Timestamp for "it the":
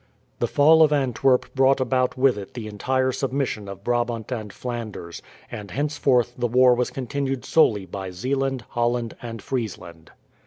2.35-2.65